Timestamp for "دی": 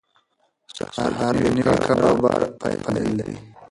3.25-3.35